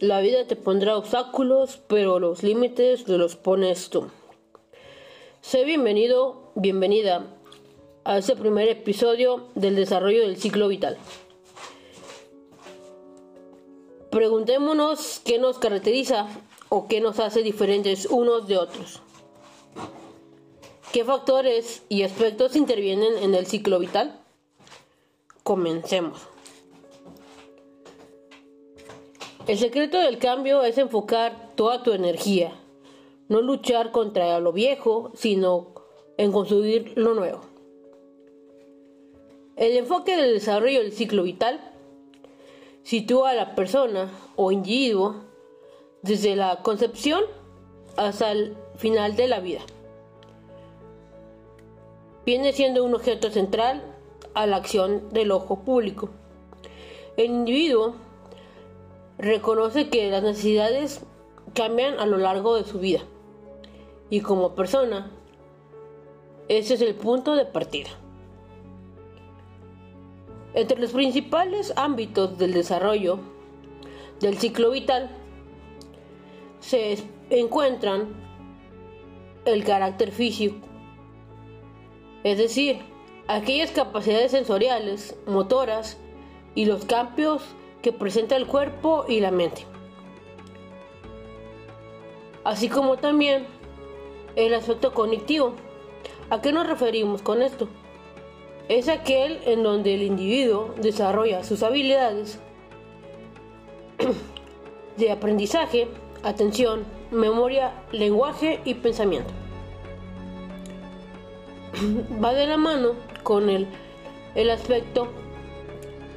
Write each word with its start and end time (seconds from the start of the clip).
La 0.00 0.20
vida 0.20 0.46
te 0.46 0.56
pondrá 0.56 0.98
obstáculos, 0.98 1.80
pero 1.88 2.18
los 2.18 2.42
límites 2.42 3.04
te 3.04 3.16
los 3.16 3.34
pones 3.34 3.88
tú. 3.88 4.08
Sé 5.40 5.64
bienvenido, 5.64 6.50
bienvenida 6.54 7.24
a 8.04 8.18
este 8.18 8.36
primer 8.36 8.68
episodio 8.68 9.48
del 9.54 9.74
desarrollo 9.74 10.20
del 10.20 10.36
ciclo 10.36 10.68
vital. 10.68 10.98
Preguntémonos 14.10 15.22
qué 15.24 15.38
nos 15.38 15.58
caracteriza 15.58 16.26
o 16.68 16.88
qué 16.88 17.00
nos 17.00 17.18
hace 17.18 17.42
diferentes 17.42 18.04
unos 18.04 18.46
de 18.48 18.58
otros. 18.58 19.00
¿Qué 20.92 21.06
factores 21.06 21.84
y 21.88 22.02
aspectos 22.02 22.54
intervienen 22.54 23.16
en 23.16 23.34
el 23.34 23.46
ciclo 23.46 23.78
vital? 23.78 24.20
Comencemos. 25.42 26.35
El 29.46 29.58
secreto 29.58 29.98
del 30.00 30.18
cambio 30.18 30.64
es 30.64 30.76
enfocar 30.76 31.52
toda 31.54 31.84
tu 31.84 31.92
energía, 31.92 32.52
no 33.28 33.40
luchar 33.40 33.92
contra 33.92 34.40
lo 34.40 34.52
viejo, 34.52 35.12
sino 35.14 35.68
en 36.16 36.32
construir 36.32 36.94
lo 36.96 37.14
nuevo. 37.14 37.42
El 39.54 39.76
enfoque 39.76 40.16
del 40.16 40.34
desarrollo 40.34 40.80
del 40.80 40.90
ciclo 40.90 41.22
vital 41.22 41.60
sitúa 42.82 43.30
a 43.30 43.34
la 43.34 43.54
persona 43.54 44.10
o 44.34 44.50
individuo 44.50 45.22
desde 46.02 46.34
la 46.34 46.62
concepción 46.64 47.22
hasta 47.96 48.32
el 48.32 48.56
final 48.74 49.14
de 49.14 49.28
la 49.28 49.38
vida. 49.38 49.60
Viene 52.24 52.52
siendo 52.52 52.82
un 52.82 52.96
objeto 52.96 53.30
central 53.30 53.94
a 54.34 54.44
la 54.46 54.56
acción 54.56 55.08
del 55.10 55.30
ojo 55.30 55.60
público. 55.60 56.10
El 57.16 57.26
individuo 57.26 57.94
reconoce 59.18 59.88
que 59.88 60.10
las 60.10 60.22
necesidades 60.22 61.02
cambian 61.54 61.98
a 61.98 62.06
lo 62.06 62.18
largo 62.18 62.56
de 62.56 62.64
su 62.64 62.78
vida 62.78 63.00
y 64.10 64.20
como 64.20 64.54
persona, 64.54 65.10
ese 66.48 66.74
es 66.74 66.80
el 66.80 66.94
punto 66.94 67.34
de 67.34 67.44
partida. 67.44 67.90
Entre 70.54 70.78
los 70.78 70.92
principales 70.92 71.72
ámbitos 71.76 72.38
del 72.38 72.52
desarrollo 72.52 73.18
del 74.20 74.38
ciclo 74.38 74.70
vital 74.70 75.10
se 76.60 76.96
encuentran 77.30 78.14
el 79.44 79.64
carácter 79.64 80.12
físico, 80.12 80.66
es 82.24 82.38
decir, 82.38 82.78
aquellas 83.28 83.70
capacidades 83.70 84.32
sensoriales, 84.32 85.16
motoras 85.26 85.98
y 86.54 86.64
los 86.64 86.84
cambios 86.84 87.42
que 87.86 87.92
presenta 87.92 88.34
el 88.34 88.48
cuerpo 88.48 89.04
y 89.06 89.20
la 89.20 89.30
mente. 89.30 89.64
Así 92.42 92.68
como 92.68 92.96
también 92.96 93.46
el 94.34 94.54
aspecto 94.54 94.92
cognitivo. 94.92 95.54
¿A 96.28 96.40
qué 96.40 96.50
nos 96.50 96.66
referimos 96.66 97.22
con 97.22 97.42
esto? 97.42 97.68
Es 98.68 98.88
aquel 98.88 99.38
en 99.44 99.62
donde 99.62 99.94
el 99.94 100.02
individuo 100.02 100.74
desarrolla 100.82 101.44
sus 101.44 101.62
habilidades 101.62 102.40
de 104.96 105.12
aprendizaje, 105.12 105.86
atención, 106.24 106.82
memoria, 107.12 107.72
lenguaje 107.92 108.62
y 108.64 108.74
pensamiento. 108.74 109.32
Va 112.20 112.34
de 112.34 112.48
la 112.48 112.56
mano 112.56 112.94
con 113.22 113.48
el, 113.48 113.68
el 114.34 114.50
aspecto 114.50 115.06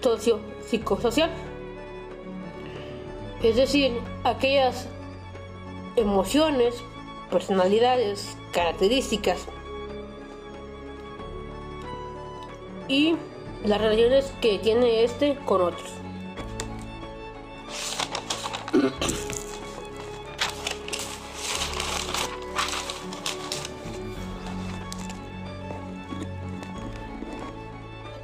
socio-psicosocial 0.02 1.30
es 3.44 3.56
decir, 3.56 3.94
aquellas 4.24 4.88
emociones, 5.96 6.76
personalidades, 7.32 8.38
características 8.52 9.46
y 12.88 13.16
las 13.64 13.80
relaciones 13.80 14.34
que 14.42 14.60
tiene 14.60 15.04
este 15.04 15.36
con 15.46 15.62
otros. 15.62 15.94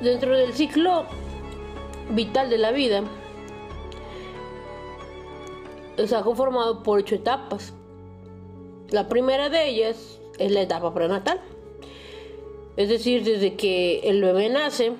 Dentro 0.02 0.36
del 0.38 0.54
ciclo 0.54 1.06
vital 2.12 2.50
de 2.50 2.58
la 2.58 2.72
vida, 2.72 3.04
ha 5.98 6.24
conformado 6.24 6.84
por 6.84 7.00
ocho 7.00 7.16
etapas. 7.16 7.74
La 8.90 9.08
primera 9.08 9.50
de 9.50 9.68
ellas 9.68 10.20
es 10.38 10.52
la 10.52 10.62
etapa 10.62 10.94
prenatal, 10.94 11.42
es 12.78 12.90
decir, 12.90 13.24
desde 13.24 13.56
que 13.56 14.00
el 14.10 14.22
bebé 14.22 14.50
nace 14.50 14.94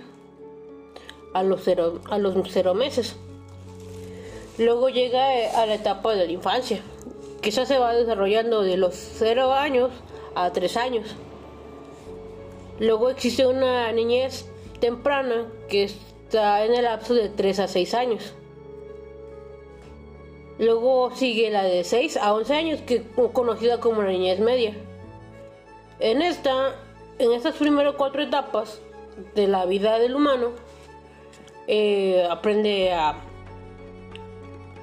a 1.34 1.44
los 1.44 1.62
cero, 1.64 2.00
a 2.10 2.18
los 2.18 2.36
cero 2.50 2.74
meses. 2.74 3.16
Luego 4.58 4.90
llega 4.90 5.28
a 5.62 5.66
la 5.66 5.76
etapa 5.76 6.16
de 6.16 6.26
la 6.26 6.32
infancia, 6.32 6.82
que 7.42 7.50
esa 7.50 7.66
se 7.66 7.78
va 7.78 7.94
desarrollando 7.94 8.62
de 8.62 8.78
los 8.78 8.96
cero 8.96 9.54
años 9.54 9.92
a 10.34 10.52
tres 10.52 10.78
años. 10.78 11.16
Luego 12.80 13.10
existe 13.10 13.46
una 13.46 13.92
niñez 13.94 14.46
temprana 14.82 15.48
que 15.70 15.86
está 15.86 16.66
en 16.66 16.74
el 16.74 16.84
lapso 16.84 17.14
de 17.14 17.30
3 17.30 17.60
a 17.60 17.68
6 17.68 17.94
años. 17.94 18.34
Luego 20.58 21.12
sigue 21.16 21.50
la 21.50 21.64
de 21.64 21.84
6 21.84 22.18
a 22.18 22.34
11 22.34 22.54
años, 22.54 22.82
que 22.82 23.04
conocida 23.34 23.80
como 23.80 24.02
la 24.02 24.12
niñez 24.12 24.40
media. 24.40 24.74
En 26.00 26.22
esta, 26.22 26.76
en 27.20 27.34
estas 27.34 27.56
primeras 27.56 27.96
cuatro 27.96 28.22
etapas 28.22 28.82
de 29.34 29.48
la 29.48 29.66
vida 29.66 30.00
del 30.00 30.16
humano, 30.16 30.52
eh, 31.68 32.26
aprende 32.30 32.94
a, 32.94 33.16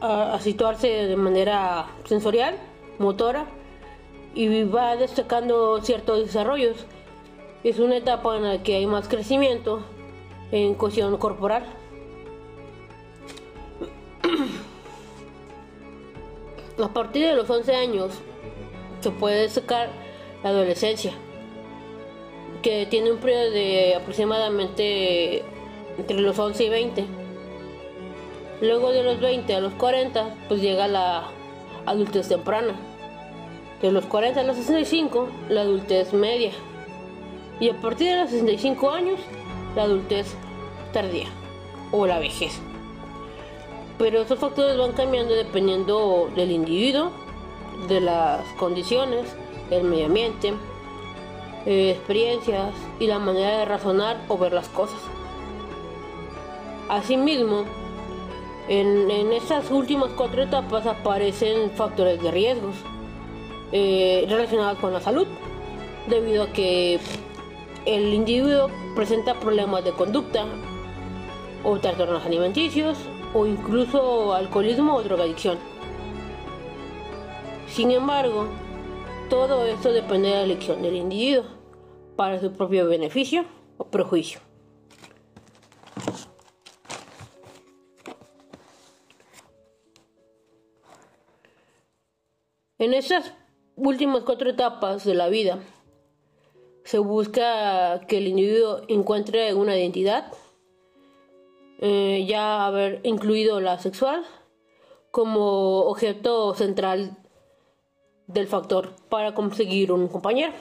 a, 0.01 0.39
situarse 0.41 0.89
de 0.89 1.17
manera 1.17 1.87
sensorial, 2.05 2.57
motora, 2.99 3.47
y 4.35 4.65
va 4.65 4.97
destacando 4.97 5.81
ciertos 5.83 6.21
desarrollos. 6.21 6.87
Es 7.65 7.79
una 7.79 7.97
etapa 7.97 8.37
en 8.37 8.43
la 8.43 8.63
que 8.63 8.77
hay 8.77 8.87
más 8.87 9.09
crecimiento 9.09 9.83
en 10.51 10.75
cohesión 10.75 11.17
corporal. 11.17 11.65
A 16.83 16.89
partir 16.89 17.25
de 17.25 17.37
los 17.37 17.49
11 17.49 17.77
años 17.77 18.11
se 18.99 19.13
puede 19.13 19.49
sacar 19.49 19.89
la 20.43 20.51
adolescencia, 20.51 21.13
que 22.61 22.87
tiene 22.87 23.13
un 23.13 23.19
periodo 23.19 23.53
de 23.53 23.95
aproximadamente 23.95 25.45
entre 25.97 26.19
los 26.19 26.37
11 26.37 26.65
y 26.65 26.69
20. 26.69 27.05
Luego 28.63 28.91
de 28.91 29.05
los 29.05 29.21
20 29.21 29.55
a 29.55 29.61
los 29.61 29.73
40, 29.75 30.35
pues 30.49 30.61
llega 30.61 30.89
la 30.89 31.29
adultez 31.87 32.29
temprana. 32.29 32.75
De 33.81 33.93
los 33.93 34.05
40 34.07 34.41
a 34.41 34.43
los 34.43 34.57
65, 34.57 35.29
la 35.51 35.61
adultez 35.61 36.13
media. 36.13 36.51
Y 37.61 37.71
a 37.71 37.81
partir 37.81 38.11
de 38.11 38.23
los 38.23 38.31
65 38.31 38.91
años, 38.91 39.21
la 39.77 39.85
adultez 39.85 40.35
tardía 40.93 41.29
o 41.93 42.09
la 42.09 42.19
vejez 42.19 42.61
pero 44.03 44.23
esos 44.23 44.41
factores 44.41 44.77
van 44.77 44.95
cambiando 44.95 45.33
dependiendo 45.33 46.29
del 46.35 46.51
individuo, 46.51 47.13
de 47.87 48.01
las 48.01 48.45
condiciones, 48.55 49.29
el 49.71 49.85
medio 49.85 50.07
ambiente, 50.07 50.55
eh, 51.67 51.93
experiencias 51.93 52.75
y 52.99 53.07
la 53.07 53.21
manera 53.21 53.59
de 53.59 53.65
razonar 53.65 54.21
o 54.27 54.37
ver 54.37 54.55
las 54.55 54.69
cosas. 54.71 54.99
Asimismo, 56.89 57.63
en, 58.67 59.33
estas 59.33 59.71
últimas 59.71 60.11
cuatro 60.17 60.43
etapas 60.43 60.85
aparecen 60.85 61.71
factores 61.71 62.21
de 62.21 62.33
riesgos 62.33 62.75
eh, 63.71 64.27
relacionados 64.29 64.81
con 64.81 64.93
la 64.93 65.01
salud, 65.01 65.29
debido 66.09 66.43
a 66.43 66.49
que 66.49 66.99
el 67.87 68.13
individuo 68.13 68.69
presenta 68.97 69.35
problemas 69.35 69.85
de 69.85 69.93
conducta 69.93 70.45
o 71.63 71.79
trastornos 71.79 72.27
alimenticios 72.27 72.99
o 73.35 73.47
incluso 73.47 74.35
alcoholismo 74.35 74.95
o 74.95 75.03
drogadicción. 75.03 75.59
Sin 77.69 77.91
embargo, 77.91 78.49
todo 79.31 79.65
esto 79.65 79.93
depende 79.93 80.29
de 80.29 80.35
la 80.35 80.43
elección 80.43 80.83
del 80.83 80.97
individuo 80.97 81.45
para 82.17 82.39
su 82.41 82.53
propio 82.53 82.87
beneficio 82.87 83.45
o 83.79 83.85
prejuicio. 83.87 84.41
En 92.79 92.95
estas 92.95 93.33
últimas 93.77 94.25
cuatro 94.25 94.51
etapas 94.51 95.05
de 95.05 95.15
la 95.15 95.29
vida, 95.29 95.61
se 96.85 96.99
busca 96.99 98.01
que 98.09 98.19
el 98.19 98.27
individuo 98.27 98.83
encuentre 98.89 99.55
una 99.55 99.77
identidad, 99.77 100.33
eh, 101.85 102.25
ya 102.29 102.65
haber 102.65 103.01
incluido 103.03 103.61
la 103.61 103.77
sexual, 103.77 104.25
como 105.11 105.81
objeto 105.81 106.55
central 106.55 107.19
del 108.29 108.47
factor 108.47 108.95
para 109.09 109.35
conseguir 109.35 109.91
un 109.91 110.07
compañero. 110.07 110.53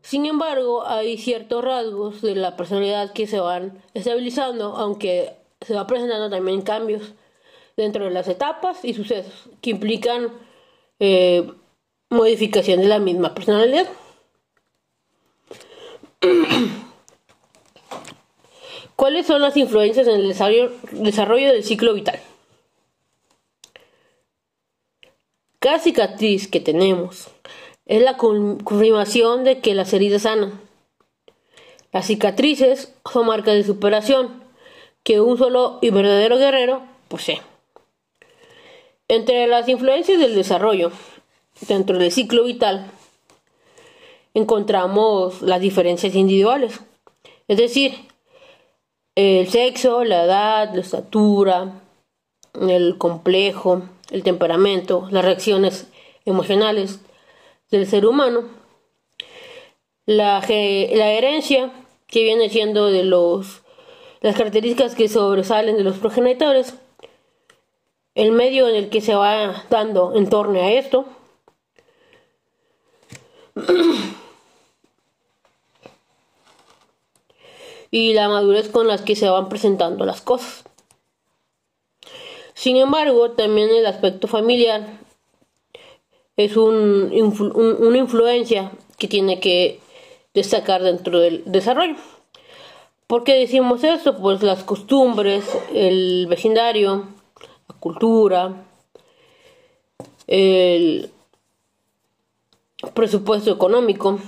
Sin 0.00 0.26
embargo, 0.26 0.86
hay 0.86 1.18
ciertos 1.18 1.64
rasgos 1.64 2.22
de 2.22 2.36
la 2.36 2.56
personalidad 2.56 3.12
que 3.12 3.26
se 3.26 3.40
van 3.40 3.82
estabilizando, 3.94 4.76
aunque 4.76 5.32
se 5.60 5.74
va 5.74 5.88
presentando 5.88 6.30
también 6.30 6.62
cambios 6.62 7.14
dentro 7.76 8.04
de 8.04 8.12
las 8.12 8.28
etapas 8.28 8.84
y 8.84 8.94
sucesos 8.94 9.50
que 9.60 9.70
implican 9.70 10.30
eh, 11.00 11.52
modificación 12.10 12.80
de 12.80 12.86
la 12.86 13.00
misma 13.00 13.34
personalidad. 13.34 13.88
¿Cuáles 18.96 19.26
son 19.26 19.42
las 19.42 19.56
influencias 19.58 20.08
en 20.08 20.14
el 20.14 20.28
desarrollo 20.28 21.52
del 21.52 21.64
ciclo 21.64 21.92
vital? 21.92 22.18
Cada 25.58 25.78
cicatriz 25.78 26.48
que 26.48 26.60
tenemos 26.60 27.28
es 27.84 28.02
la 28.02 28.16
confirmación 28.16 29.44
de 29.44 29.60
que 29.60 29.74
las 29.74 29.92
heridas 29.92 30.22
sanan. 30.22 30.60
Las 31.92 32.06
cicatrices 32.06 32.94
son 33.10 33.26
marcas 33.26 33.54
de 33.54 33.64
superación 33.64 34.42
que 35.02 35.20
un 35.20 35.36
solo 35.36 35.78
y 35.82 35.90
verdadero 35.90 36.38
guerrero 36.38 36.82
posee. 37.08 37.42
Entre 39.08 39.46
las 39.46 39.68
influencias 39.68 40.18
del 40.18 40.34
desarrollo 40.34 40.90
dentro 41.68 41.98
del 41.98 42.10
ciclo 42.10 42.44
vital 42.44 42.90
encontramos 44.34 45.42
las 45.42 45.60
diferencias 45.60 46.14
individuales, 46.14 46.80
es 47.46 47.56
decir, 47.56 47.94
el 49.16 49.48
sexo, 49.48 50.04
la 50.04 50.24
edad, 50.24 50.74
la 50.74 50.80
estatura, 50.80 51.72
el 52.60 52.96
complejo, 52.98 53.82
el 54.10 54.22
temperamento, 54.22 55.08
las 55.10 55.24
reacciones 55.24 55.88
emocionales 56.24 57.00
del 57.70 57.86
ser 57.86 58.06
humano, 58.06 58.44
la, 60.04 60.40
la 60.40 61.12
herencia 61.12 61.72
que 62.06 62.22
viene 62.22 62.48
siendo 62.48 62.86
de 62.86 63.02
los 63.02 63.62
las 64.20 64.36
características 64.36 64.94
que 64.94 65.08
sobresalen 65.08 65.76
de 65.76 65.84
los 65.84 65.98
progenitores, 65.98 66.74
el 68.14 68.32
medio 68.32 68.68
en 68.68 68.74
el 68.74 68.88
que 68.88 69.00
se 69.00 69.14
va 69.14 69.64
dando 69.70 70.14
en 70.16 70.28
torno 70.28 70.60
a 70.60 70.72
esto, 70.72 71.04
y 77.96 78.12
la 78.12 78.28
madurez 78.28 78.68
con 78.68 78.88
las 78.88 79.00
que 79.00 79.16
se 79.16 79.26
van 79.26 79.48
presentando 79.48 80.04
las 80.04 80.20
cosas. 80.20 80.64
Sin 82.52 82.76
embargo, 82.76 83.30
también 83.30 83.70
el 83.70 83.86
aspecto 83.86 84.28
familiar 84.28 84.86
es 86.36 86.58
un, 86.58 87.10
una 87.78 87.96
influencia 87.96 88.70
que 88.98 89.08
tiene 89.08 89.40
que 89.40 89.80
destacar 90.34 90.82
dentro 90.82 91.20
del 91.20 91.42
desarrollo. 91.46 91.96
¿Por 93.06 93.24
qué 93.24 93.32
decimos 93.32 93.82
esto? 93.82 94.18
Pues 94.18 94.42
las 94.42 94.62
costumbres, 94.62 95.46
el 95.72 96.26
vecindario, 96.28 97.08
la 97.66 97.76
cultura, 97.80 98.62
el 100.26 101.10
presupuesto 102.92 103.50
económico, 103.50 104.18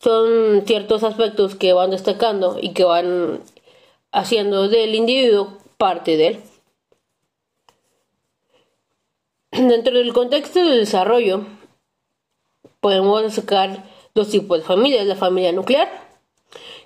son 0.00 0.64
ciertos 0.66 1.04
aspectos 1.04 1.54
que 1.54 1.72
van 1.72 1.90
destacando 1.90 2.58
y 2.60 2.72
que 2.72 2.84
van 2.84 3.42
haciendo 4.12 4.68
del 4.68 4.94
individuo 4.94 5.58
parte 5.76 6.16
de 6.16 6.26
él. 6.26 6.42
Dentro 9.52 9.98
del 9.98 10.12
contexto 10.12 10.60
del 10.60 10.80
desarrollo, 10.80 11.44
podemos 12.80 13.34
sacar 13.34 13.84
dos 14.14 14.30
tipos 14.30 14.58
de 14.58 14.64
familias. 14.64 15.06
La 15.06 15.16
familia 15.16 15.52
nuclear, 15.52 15.88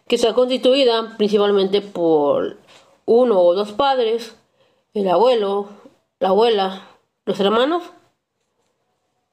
que 0.08 0.16
está 0.16 0.34
constituida 0.34 1.16
principalmente 1.16 1.82
por 1.82 2.58
uno 3.06 3.40
o 3.40 3.54
dos 3.54 3.72
padres, 3.72 4.34
el 4.92 5.08
abuelo, 5.08 5.68
la 6.20 6.28
abuela, 6.28 6.88
los 7.26 7.38
hermanos, 7.38 7.82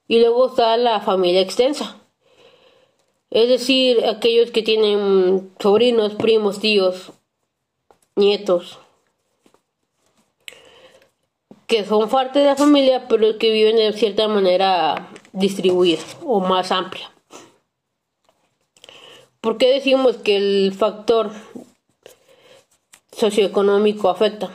y 0.06 0.20
luego 0.20 0.48
está 0.48 0.76
la 0.76 1.00
familia 1.00 1.40
extensa, 1.40 2.01
es 3.32 3.48
decir, 3.48 4.04
aquellos 4.04 4.50
que 4.50 4.62
tienen 4.62 5.50
sobrinos, 5.58 6.14
primos, 6.14 6.60
tíos, 6.60 7.12
nietos, 8.14 8.78
que 11.66 11.86
son 11.86 12.10
parte 12.10 12.40
de 12.40 12.44
la 12.44 12.56
familia, 12.56 13.08
pero 13.08 13.38
que 13.38 13.50
viven 13.50 13.76
de 13.76 13.94
cierta 13.94 14.28
manera 14.28 15.08
distribuida 15.32 16.02
o 16.22 16.40
más 16.40 16.70
amplia. 16.72 17.10
¿Por 19.40 19.56
qué 19.56 19.72
decimos 19.72 20.18
que 20.18 20.36
el 20.36 20.74
factor 20.74 21.32
socioeconómico 23.12 24.10
afecta? 24.10 24.54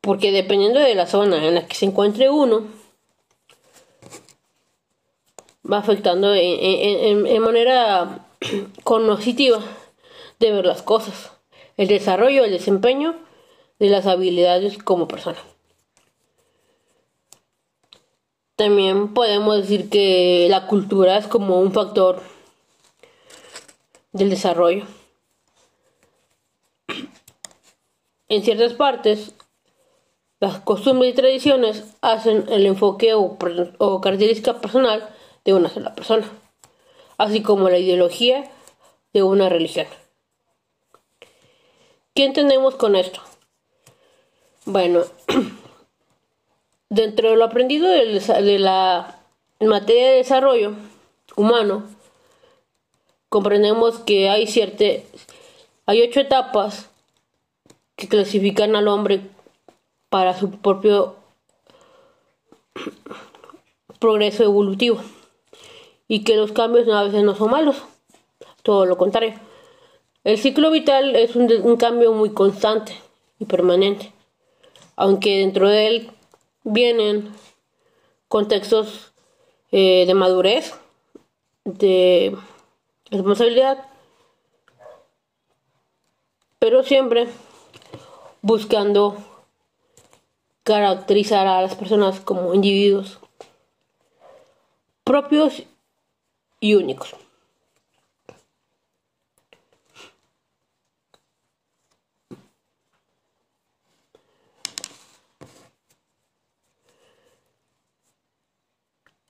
Porque 0.00 0.30
dependiendo 0.30 0.78
de 0.78 0.94
la 0.94 1.08
zona 1.08 1.44
en 1.44 1.56
la 1.56 1.66
que 1.66 1.74
se 1.74 1.86
encuentre 1.86 2.30
uno, 2.30 2.79
va 5.64 5.78
afectando 5.78 6.34
en, 6.34 7.42
manera 7.42 8.26
cognitiva 8.84 9.60
de 10.38 10.52
ver 10.52 10.66
las 10.66 10.82
cosas, 10.82 11.32
el 11.76 11.88
desarrollo, 11.88 12.44
el 12.44 12.52
desempeño 12.52 13.16
de 13.78 13.88
las 13.88 14.06
habilidades 14.06 14.78
como 14.78 15.08
persona. 15.08 15.38
También 18.56 19.14
podemos 19.14 19.56
decir 19.56 19.88
que 19.88 20.46
la 20.50 20.66
cultura 20.66 21.16
es 21.16 21.26
como 21.26 21.60
un 21.60 21.72
factor 21.72 22.22
del 24.12 24.30
desarrollo. 24.30 24.84
En 28.28 28.44
ciertas 28.44 28.74
partes, 28.74 29.34
las 30.38 30.60
costumbres 30.60 31.10
y 31.10 31.16
tradiciones 31.16 31.96
hacen 32.00 32.44
el 32.48 32.64
enfoque 32.64 33.12
o, 33.14 33.36
o 33.78 34.00
característica 34.00 34.60
personal 34.60 35.08
de 35.44 35.54
una 35.54 35.68
sola 35.68 35.94
persona, 35.94 36.28
así 37.18 37.42
como 37.42 37.68
la 37.68 37.78
ideología 37.78 38.50
de 39.12 39.22
una 39.22 39.48
religión. 39.48 39.86
¿Qué 42.14 42.24
entendemos 42.24 42.74
con 42.74 42.96
esto? 42.96 43.20
Bueno, 44.66 45.04
dentro 46.90 47.30
de 47.30 47.36
lo 47.36 47.44
aprendido 47.44 47.88
de 47.88 48.58
la 48.58 49.20
materia 49.60 50.10
de 50.10 50.16
desarrollo 50.16 50.74
humano, 51.36 51.84
comprendemos 53.28 53.98
que 54.00 54.28
hay 54.28 54.46
cierta, 54.46 54.84
hay 55.86 56.02
ocho 56.02 56.20
etapas 56.20 56.90
que 57.96 58.08
clasifican 58.08 58.76
al 58.76 58.88
hombre 58.88 59.22
para 60.08 60.38
su 60.38 60.50
propio 60.50 61.16
progreso 63.98 64.44
evolutivo 64.44 65.00
y 66.10 66.24
que 66.24 66.34
los 66.34 66.50
cambios 66.50 66.88
a 66.88 67.04
veces 67.04 67.22
no 67.22 67.36
son 67.36 67.52
malos, 67.52 67.76
todo 68.64 68.84
lo 68.84 68.98
contrario. 68.98 69.34
El 70.24 70.38
ciclo 70.38 70.72
vital 70.72 71.14
es 71.14 71.36
un, 71.36 71.76
cambio 71.76 72.12
muy 72.12 72.30
constante 72.30 73.00
y 73.38 73.44
permanente, 73.44 74.12
aunque 74.96 75.38
dentro 75.38 75.68
de 75.68 75.86
él 75.86 76.10
vienen 76.64 77.32
contextos 78.26 79.12
eh, 79.70 80.02
de 80.04 80.14
madurez, 80.14 80.74
de 81.62 82.36
responsabilidad, 83.08 83.78
pero 86.58 86.82
siempre 86.82 87.28
buscando 88.42 89.16
caracterizar 90.64 91.46
a 91.46 91.62
las 91.62 91.76
personas 91.76 92.18
como 92.18 92.52
individuos 92.52 93.20
propios 95.04 95.64
y 96.60 96.74
únicos. 96.74 97.16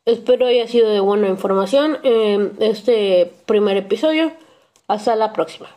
Espero 0.05 0.47
haya 0.47 0.67
sido 0.67 0.89
de 0.91 0.99
buena 0.99 1.29
información 1.29 1.99
en 2.03 2.57
este 2.59 3.33
primer 3.47 3.77
episodio. 3.77 4.33
Hasta 4.89 5.15
la 5.15 5.33
próxima. 5.33 5.69